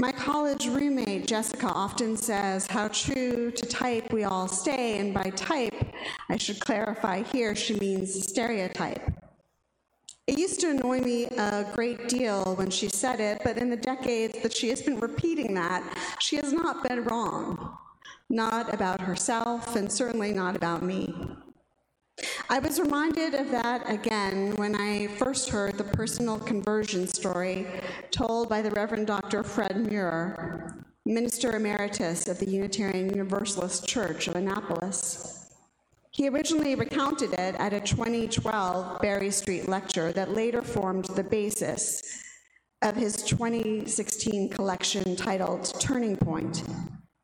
[0.00, 5.30] My college roommate, Jessica, often says how true to type we all stay, and by
[5.30, 5.74] type,
[6.28, 9.02] I should clarify here, she means stereotype.
[10.28, 13.76] It used to annoy me a great deal when she said it, but in the
[13.76, 15.82] decades that she has been repeating that,
[16.20, 17.76] she has not been wrong.
[18.30, 21.27] Not about herself, and certainly not about me.
[22.50, 27.66] I was reminded of that again when I first heard the personal conversion story
[28.10, 29.42] told by the Reverend Dr.
[29.42, 30.74] Fred Muir,
[31.04, 35.50] Minister Emeritus of the Unitarian Universalist Church of Annapolis.
[36.10, 42.02] He originally recounted it at a 2012 Berry Street lecture that later formed the basis
[42.80, 46.62] of his 2016 collection titled Turning Point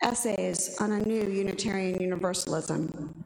[0.03, 3.24] Essays on a New Unitarian Universalism.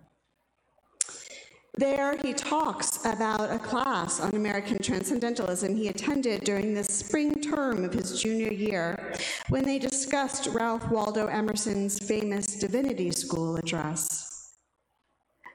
[1.78, 7.84] There, he talks about a class on American Transcendentalism he attended during the spring term
[7.84, 9.14] of his junior year
[9.48, 14.56] when they discussed Ralph Waldo Emerson's famous Divinity School address.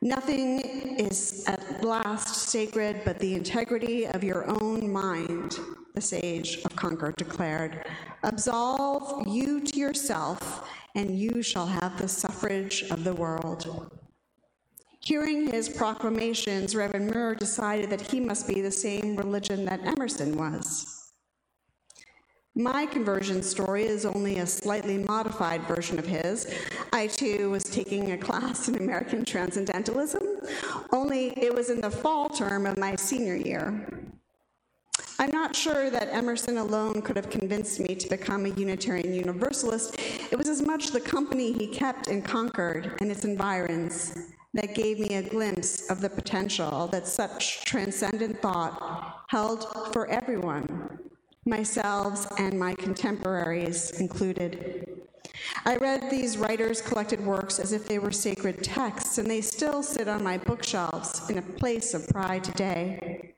[0.01, 0.61] Nothing
[0.97, 5.59] is at last sacred but the integrity of your own mind,
[5.93, 7.85] the sage of Concord declared.
[8.23, 13.91] Absolve you to yourself, and you shall have the suffrage of the world.
[15.05, 20.37] Hearing his proclamations, Reverend Muir decided that he must be the same religion that Emerson
[20.37, 21.11] was.
[22.55, 26.47] My conversion story is only a slightly modified version of his.
[26.93, 30.23] I too was taking a class in American Transcendentalism,
[30.93, 33.85] only it was in the fall term of my senior year.
[35.19, 39.99] I'm not sure that Emerson alone could have convinced me to become a Unitarian Universalist.
[40.31, 44.99] It was as much the company he kept in Concord and its environs that gave
[44.99, 50.99] me a glimpse of the potential that such transcendent thought held for everyone,
[51.45, 54.99] myself and my contemporaries included.
[55.65, 59.81] I read these writers' collected works as if they were sacred texts, and they still
[59.81, 63.33] sit on my bookshelves in a place of pride today.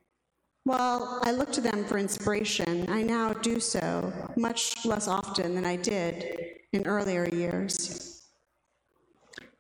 [0.66, 5.66] While I look to them for inspiration, I now do so much less often than
[5.66, 7.95] I did in earlier years.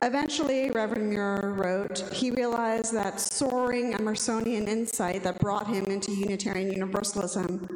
[0.05, 6.71] Eventually, Reverend Muir wrote, he realized that soaring Emersonian insight that brought him into Unitarian
[6.71, 7.67] Universalism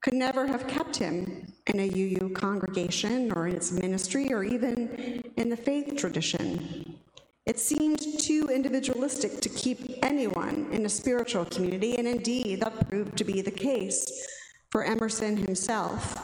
[0.00, 5.22] could never have kept him in a UU congregation or in its ministry or even
[5.36, 6.96] in the faith tradition.
[7.44, 13.18] It seemed too individualistic to keep anyone in a spiritual community, and indeed, that proved
[13.18, 14.28] to be the case
[14.70, 16.16] for Emerson himself,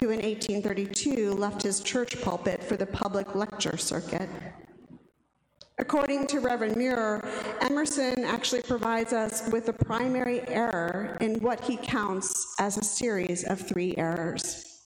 [0.00, 4.28] who in 1832 left his church pulpit for the public lecture circuit.
[5.78, 7.26] According to Reverend Muir,
[7.60, 13.44] Emerson actually provides us with a primary error in what he counts as a series
[13.44, 14.84] of three errors.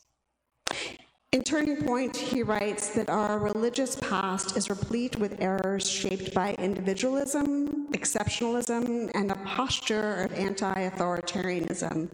[1.32, 6.54] In Turning Point, he writes that our religious past is replete with errors shaped by
[6.54, 12.10] individualism, exceptionalism, and a posture of anti authoritarianism.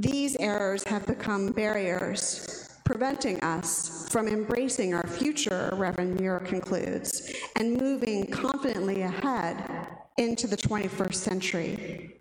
[0.00, 7.76] These errors have become barriers preventing us from embracing our future, Reverend Muir concludes, and
[7.76, 9.62] moving confidently ahead
[10.16, 12.16] into the 21st century.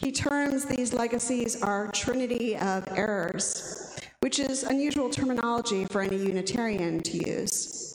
[0.00, 7.02] He terms these legacies our trinity of errors, which is unusual terminology for any Unitarian
[7.02, 7.91] to use.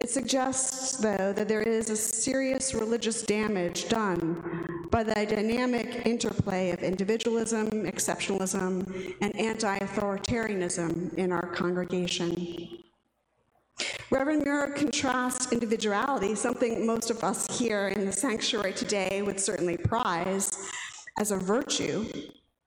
[0.00, 6.70] It suggests, though, that there is a serious religious damage done by the dynamic interplay
[6.70, 12.80] of individualism, exceptionalism, and anti authoritarianism in our congregation.
[14.10, 19.76] Reverend Muir contrasts individuality, something most of us here in the sanctuary today would certainly
[19.76, 20.66] prize
[21.18, 22.06] as a virtue,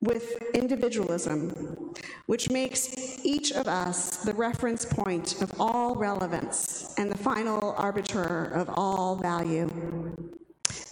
[0.04, 1.94] with individualism,
[2.26, 8.52] which makes each of us the reference point of all relevance and the final arbiter
[8.54, 9.68] of all value.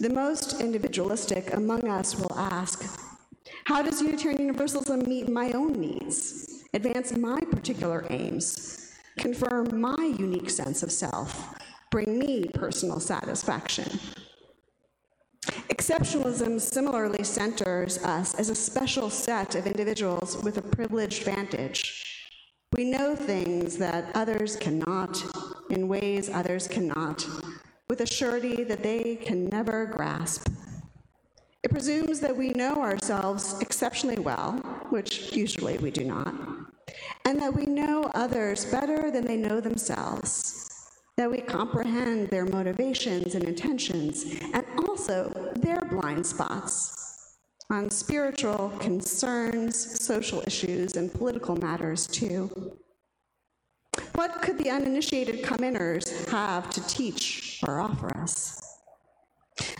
[0.00, 2.84] The most individualistic among us will ask,
[3.64, 10.50] how does Unitarian Universalism meet my own needs, advance my particular aims, confirm my unique
[10.50, 11.54] sense of self,
[11.90, 14.00] bring me personal satisfaction?
[15.68, 22.11] Exceptionalism similarly centers us as a special set of individuals with a privileged vantage.
[22.74, 25.22] We know things that others cannot,
[25.68, 27.26] in ways others cannot,
[27.90, 30.48] with a surety that they can never grasp.
[31.62, 34.52] It presumes that we know ourselves exceptionally well,
[34.88, 36.34] which usually we do not,
[37.26, 40.62] and that we know others better than they know themselves
[41.16, 44.24] that we comprehend their motivations and intentions,
[44.54, 47.01] and also their blind spots.
[47.70, 52.76] On spiritual concerns, social issues, and political matters, too.
[54.14, 58.62] What could the uninitiated come-inners have to teach or offer us?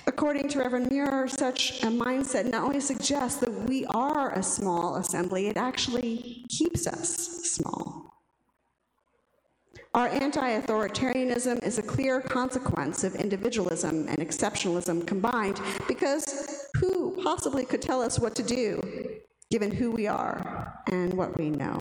[0.06, 4.96] According to Reverend Muir, such a mindset not only suggests that we are a small
[4.96, 8.12] assembly, it actually keeps us small.
[9.94, 16.51] Our anti authoritarianism is a clear consequence of individualism and exceptionalism combined because
[16.82, 18.80] who possibly could tell us what to do
[19.50, 21.80] given who we are and what we know?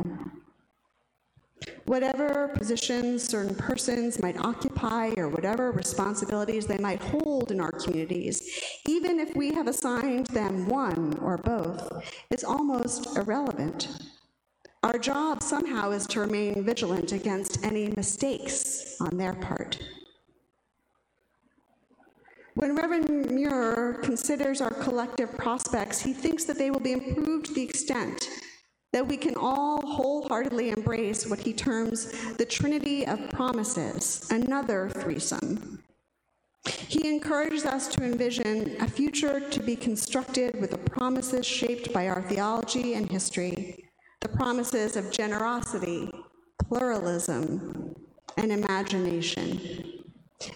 [1.85, 8.61] Whatever positions certain persons might occupy or whatever responsibilities they might hold in our communities,
[8.87, 13.87] even if we have assigned them one or both, is almost irrelevant
[14.83, 19.77] our job somehow is to remain vigilant against any mistakes on their part.
[22.61, 27.53] When Reverend Muir considers our collective prospects, he thinks that they will be improved to
[27.55, 28.29] the extent
[28.93, 35.81] that we can all wholeheartedly embrace what he terms the Trinity of Promises, another threesome.
[36.87, 42.09] He encourages us to envision a future to be constructed with the promises shaped by
[42.09, 46.11] our theology and history, the promises of generosity,
[46.67, 47.95] pluralism,
[48.37, 50.00] and imagination.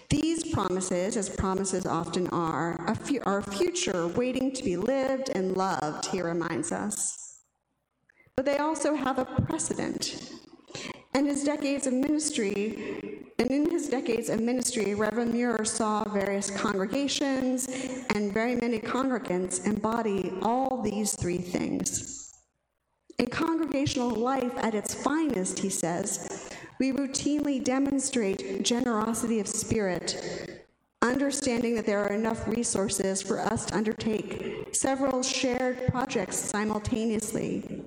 [0.08, 2.80] These promises, as promises often are,
[3.24, 7.40] are a future waiting to be lived and loved, he reminds us.
[8.36, 10.32] But they also have a precedent.
[11.14, 16.50] And his decades of ministry, and in his decades of ministry, Reverend Muir saw various
[16.50, 17.68] congregations
[18.14, 22.34] and very many congregants embody all these three things.
[23.18, 30.66] In congregational life at its finest, he says, we routinely demonstrate generosity of spirit,
[31.02, 37.82] understanding that there are enough resources for us to undertake several shared projects simultaneously.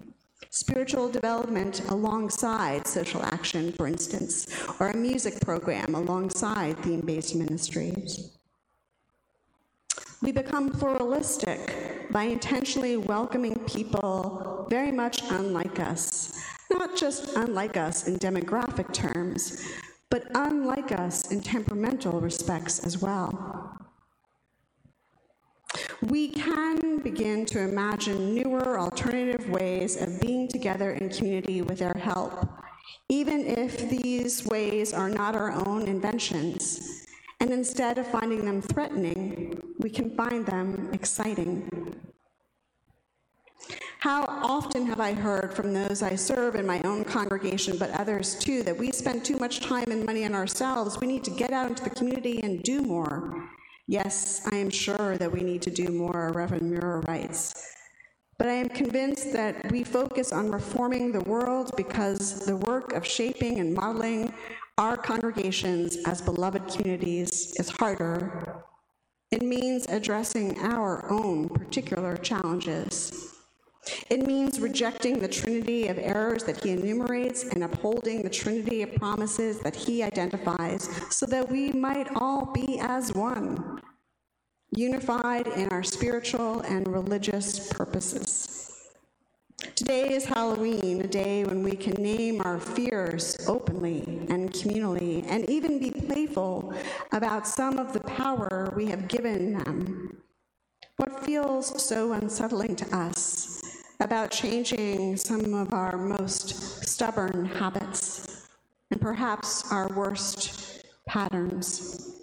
[0.51, 4.47] Spiritual development alongside social action, for instance,
[4.79, 8.35] or a music program alongside theme based ministries.
[10.21, 16.33] We become pluralistic by intentionally welcoming people very much unlike us,
[16.71, 19.63] not just unlike us in demographic terms,
[20.09, 23.77] but unlike us in temperamental respects as well.
[26.01, 31.93] We can begin to imagine newer alternative ways of being together in community with their
[31.93, 32.47] help,
[33.09, 37.05] even if these ways are not our own inventions.
[37.39, 41.69] And instead of finding them threatening, we can find them exciting.
[43.99, 48.35] How often have I heard from those I serve in my own congregation, but others
[48.35, 51.01] too, that we spend too much time and money on ourselves.
[51.01, 53.49] We need to get out into the community and do more.
[53.87, 57.75] Yes, I am sure that we need to do more, Reverend Muir writes.
[58.37, 63.05] But I am convinced that we focus on reforming the world because the work of
[63.05, 64.31] shaping and modeling
[64.77, 68.63] our congregations as beloved communities is harder.
[69.29, 73.18] It means addressing our own particular challenges.
[74.09, 78.95] It means rejecting the trinity of errors that he enumerates and upholding the trinity of
[78.95, 83.79] promises that he identifies so that we might all be as one,
[84.75, 88.65] unified in our spiritual and religious purposes.
[89.75, 95.47] Today is Halloween, a day when we can name our fears openly and communally, and
[95.47, 96.73] even be playful
[97.11, 100.17] about some of the power we have given them.
[100.97, 103.58] What feels so unsettling to us
[103.99, 108.47] about changing some of our most stubborn habits
[108.91, 112.15] and perhaps our worst patterns?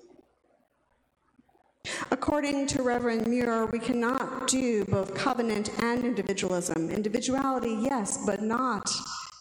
[2.10, 6.90] According to Reverend Muir, we cannot do both covenant and individualism.
[6.90, 8.90] Individuality, yes, but not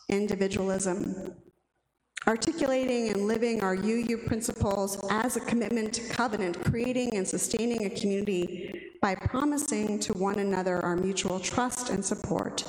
[0.09, 1.33] individualism.
[2.27, 7.89] Articulating and living our UU principles as a commitment to covenant, creating and sustaining a
[7.89, 12.67] community by promising to one another our mutual trust and support.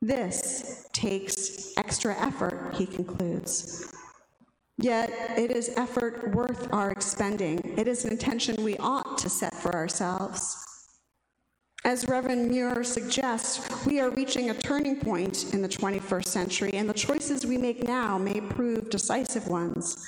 [0.00, 3.88] This takes extra effort, he concludes.
[4.78, 7.60] Yet it is effort worth our expending.
[7.78, 10.56] It is an intention we ought to set for ourselves.
[11.84, 16.90] As Reverend Muir suggests, we are reaching a turning point in the 21st century, and
[16.90, 20.04] the choices we make now may prove decisive ones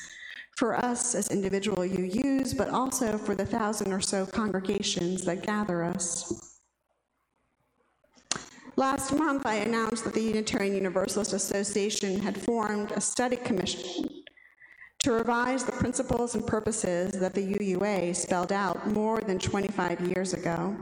[0.57, 5.83] for us as individual UUs, but also for the thousand or so congregations that gather
[5.83, 6.61] us.
[8.77, 14.09] Last month, I announced that the Unitarian Universalist Association had formed a study commission
[15.01, 20.33] to revise the principles and purposes that the UUA spelled out more than 25 years
[20.33, 20.77] ago.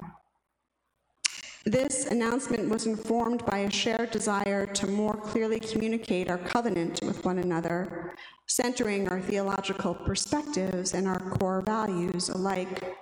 [1.65, 7.25] This announcement was informed by a shared desire to more clearly communicate our covenant with
[7.25, 8.17] one another,
[8.49, 12.97] centering our theological perspectives and our core values alike.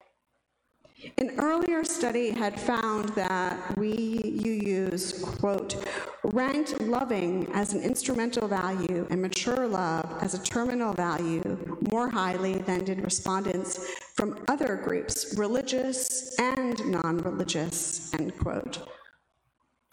[1.19, 5.85] An earlier study had found that we UUs, quote,
[6.25, 12.59] ranked loving as an instrumental value and mature love as a terminal value more highly
[12.59, 18.87] than did respondents from other groups, religious and non religious, end quote.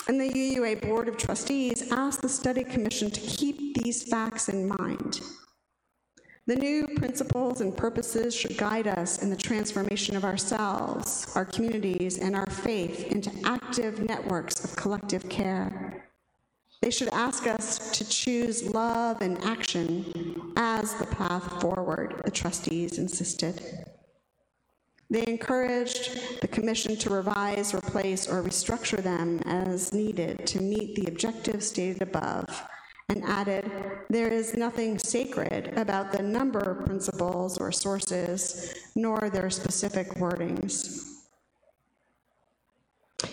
[0.08, 4.68] And the UUA Board of Trustees asked the study commission to keep these facts in
[4.68, 5.22] mind
[6.48, 12.18] the new principles and purposes should guide us in the transformation of ourselves, our communities,
[12.20, 16.06] and our faith into active networks of collective care.
[16.82, 22.98] They should ask us to choose love and action as the path forward, the trustees
[22.98, 23.62] insisted.
[25.10, 31.12] They encouraged the Commission to revise, replace, or restructure them as needed to meet the
[31.12, 32.64] objectives stated above
[33.10, 33.72] and added,
[34.10, 41.14] There is nothing sacred about the number of principles or sources, nor their specific wordings.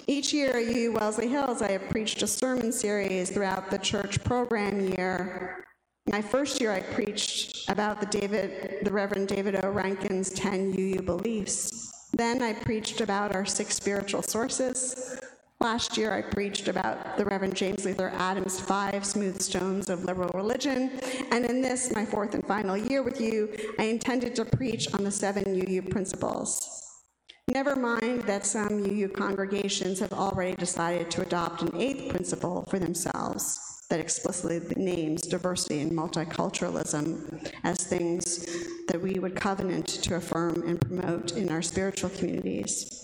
[0.07, 4.23] Each year at UU Wellesley Hills, I have preached a sermon series throughout the church
[4.25, 5.64] program year.
[6.11, 9.71] My first year, I preached about the David, the Reverend David O.
[9.71, 12.09] Rankin's 10 UU beliefs.
[12.12, 15.19] Then I preached about our six spiritual sources,
[15.64, 20.28] Last year, I preached about the Reverend James Luther Adams' five smooth stones of liberal
[20.35, 20.90] religion.
[21.33, 25.04] And in this, my fourth and final year with you, I intended to preach on
[25.04, 27.00] the seven UU principles.
[27.49, 32.78] Never mind that some UU congregations have already decided to adopt an eighth principle for
[32.78, 38.47] themselves that explicitly names diversity and multiculturalism as things
[38.88, 43.04] that we would covenant to affirm and promote in our spiritual communities.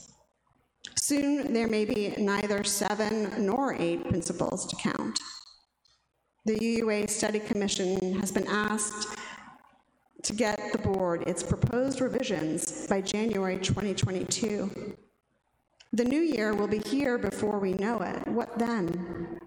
[1.10, 5.18] Soon there may be neither seven nor eight principles to count.
[6.44, 9.18] The UUA Study Commission has been asked
[10.22, 14.94] to get the board its proposed revisions by January 2022.
[15.94, 18.28] The new year will be here before we know it.
[18.28, 19.40] What then?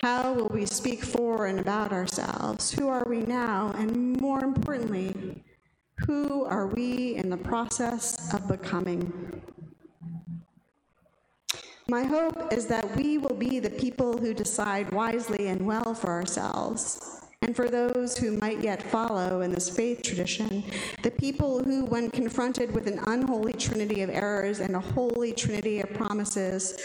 [0.00, 2.70] How will we speak for and about ourselves?
[2.70, 3.74] Who are we now?
[3.76, 5.42] And more importantly,
[6.06, 9.42] who are we in the process of becoming?
[11.90, 16.10] My hope is that we will be the people who decide wisely and well for
[16.10, 17.22] ourselves.
[17.40, 20.64] And for those who might yet follow in this faith tradition,
[21.02, 25.80] the people who, when confronted with an unholy trinity of errors and a holy trinity
[25.80, 26.78] of promises,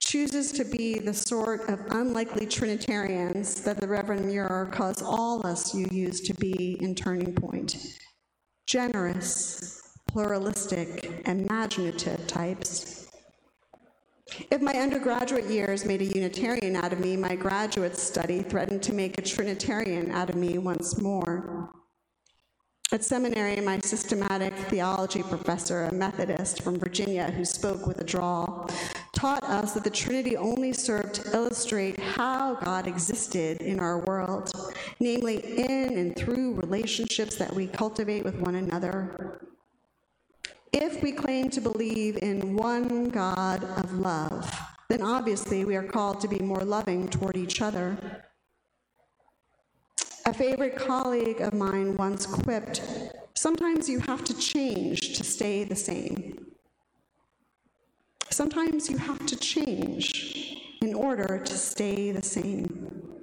[0.00, 5.74] chooses to be the sort of unlikely Trinitarians that the Reverend Muir calls all us
[5.74, 7.76] UUs to be in Turning Point
[8.66, 12.97] generous, pluralistic, imaginative types
[14.50, 18.92] if my undergraduate years made a Unitarian out of me, my graduate study threatened to
[18.92, 21.70] make a Trinitarian out of me once more.
[22.90, 28.70] At seminary, my systematic theology professor, a Methodist from Virginia who spoke with a drawl,
[29.12, 34.50] taught us that the Trinity only served to illustrate how God existed in our world,
[35.00, 39.42] namely in and through relationships that we cultivate with one another.
[40.72, 44.50] If we claim to believe in one God of love,
[44.88, 48.24] then obviously we are called to be more loving toward each other.
[50.26, 52.82] A favorite colleague of mine once quipped
[53.38, 56.44] Sometimes you have to change to stay the same.
[58.30, 63.22] Sometimes you have to change in order to stay the same.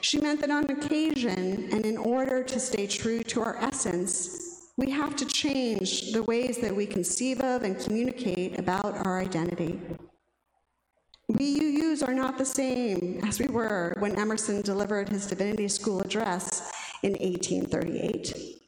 [0.00, 4.47] She meant that on occasion, and in order to stay true to our essence,
[4.78, 9.80] we have to change the ways that we conceive of and communicate about our identity.
[11.26, 16.00] We UUs are not the same as we were when Emerson delivered his divinity school
[16.00, 18.60] address in 1838.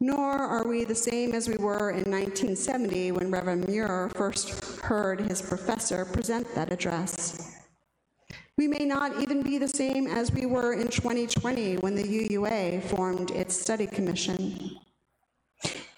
[0.00, 5.20] Nor are we the same as we were in 1970 when Reverend Muir first heard
[5.20, 7.58] his professor present that address.
[8.56, 12.84] We may not even be the same as we were in 2020 when the UUA
[12.84, 14.80] formed its study commission.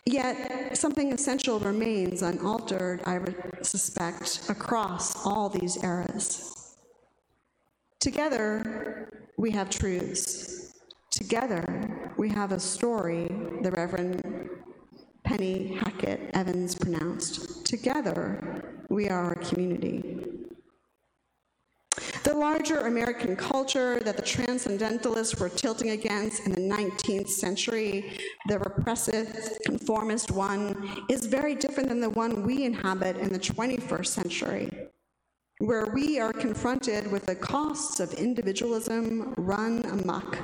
[0.05, 3.21] Yet, something essential remains unaltered, I
[3.63, 6.77] suspect, across all these eras.
[8.01, 10.75] Together, we have truths.
[11.13, 13.29] Together, we have a story,
[13.63, 14.51] the Reverend
[15.25, 17.65] Penny Hackett Evans pronounced.
[17.65, 20.22] Together, we are a community.
[22.33, 28.59] The larger American culture that the transcendentalists were tilting against in the 19th century, the
[28.59, 34.71] repressive, conformist one, is very different than the one we inhabit in the 21st century,
[35.59, 40.39] where we are confronted with the costs of individualism run amok,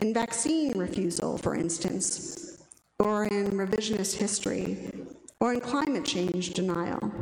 [0.00, 2.60] in vaccine refusal, for instance,
[2.98, 4.90] or in revisionist history,
[5.38, 7.12] or in climate change denial.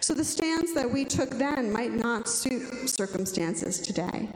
[0.00, 4.28] So the stance that we took then might not suit circumstances today.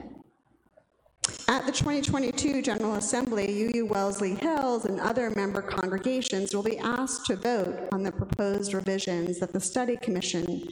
[1.49, 7.27] At the 2022 General Assembly, UU Wellesley Hills and other member congregations will be asked
[7.27, 10.67] to vote on the proposed revisions that the Study Commission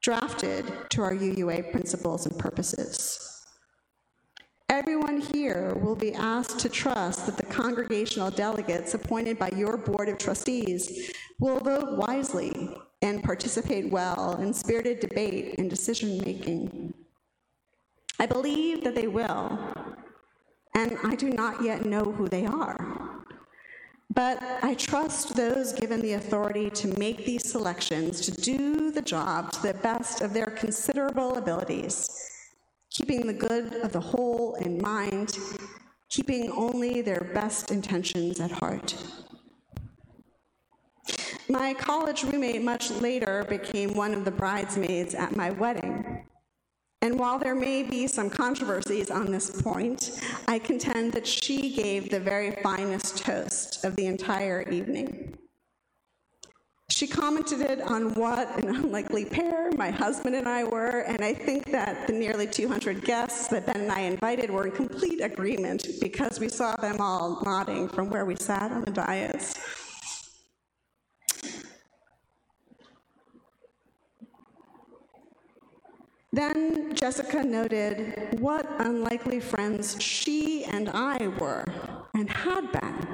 [0.00, 3.44] drafted to our UUA principles and purposes.
[4.68, 10.08] Everyone here will be asked to trust that the congregational delegates appointed by your Board
[10.08, 16.92] of Trustees will vote wisely and participate well in spirited debate and decision making.
[18.18, 19.58] I believe that they will,
[20.74, 23.20] and I do not yet know who they are.
[24.12, 29.52] But I trust those given the authority to make these selections to do the job
[29.52, 32.10] to the best of their considerable abilities,
[32.90, 35.38] keeping the good of the whole in mind,
[36.08, 38.96] keeping only their best intentions at heart.
[41.50, 46.24] My college roommate much later became one of the bridesmaids at my wedding.
[47.02, 52.08] And while there may be some controversies on this point, I contend that she gave
[52.08, 55.36] the very finest toast of the entire evening.
[56.88, 61.72] She commented on what an unlikely pair my husband and I were, and I think
[61.72, 66.38] that the nearly 200 guests that Ben and I invited were in complete agreement because
[66.38, 69.54] we saw them all nodding from where we sat on the dais.
[76.32, 81.64] Then Jessica noted what unlikely friends she and I were
[82.14, 83.08] and had been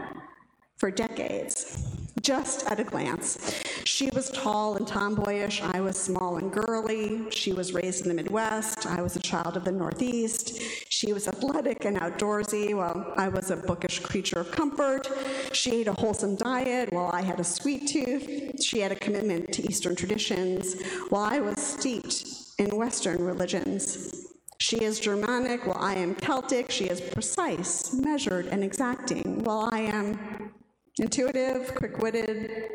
[0.76, 3.62] for decades, just at a glance.
[3.84, 7.30] She was tall and tomboyish, I was small and girly.
[7.30, 10.60] She was raised in the Midwest, I was a child of the Northeast.
[10.90, 15.08] She was athletic and outdoorsy, while I was a bookish creature of comfort.
[15.52, 18.62] She ate a wholesome diet, while I had a sweet tooth.
[18.62, 20.74] She had a commitment to Eastern traditions,
[21.08, 24.26] while I was steeped in Western religions.
[24.58, 26.70] She is Germanic while I am Celtic.
[26.70, 30.52] She is precise, measured, and exacting while I am
[30.98, 32.70] intuitive, quick witted,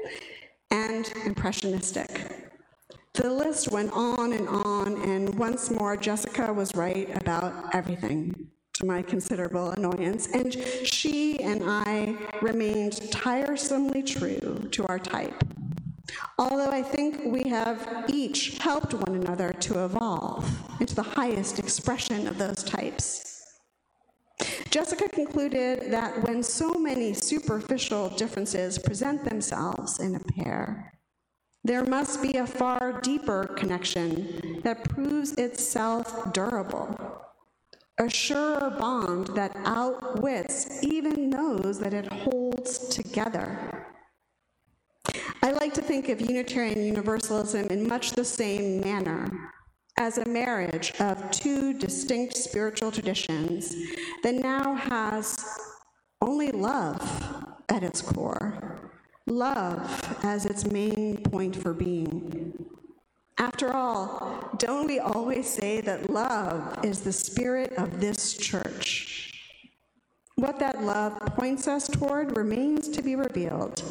[0.69, 2.51] and impressionistic.
[3.13, 8.85] The list went on and on, and once more, Jessica was right about everything to
[8.85, 15.43] my considerable annoyance, and she and I remained tiresomely true to our type
[16.37, 22.27] although I think we have each helped one another to evolve into the highest expression
[22.27, 23.31] of those types.
[24.69, 30.93] Jessica concluded that when so many superficial differences present themselves in a pair,
[31.63, 37.21] there must be a far deeper connection that proves itself durable,
[37.99, 43.90] a surer bond that outwits even those that it holds together.
[45.43, 49.27] I like to think of Unitarian Universalism in much the same manner
[49.97, 53.75] as a marriage of two distinct spiritual traditions
[54.23, 55.37] that now has
[56.21, 58.91] only love at its core,
[59.27, 62.53] love as its main point for being.
[63.37, 69.33] After all, don't we always say that love is the spirit of this church?
[70.35, 73.83] What that love points us toward remains to be revealed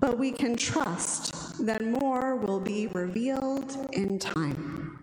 [0.00, 4.97] but we can trust that more will be revealed in time.